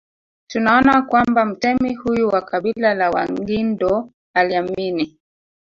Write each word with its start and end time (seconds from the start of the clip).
Tunaona 0.47 1.01
kwamba 1.01 1.45
mtemi 1.45 1.93
huyu 1.95 2.27
wa 2.27 2.41
kabila 2.41 2.93
la 2.93 3.09
Wangindo 3.11 4.09
aliamini 4.33 5.19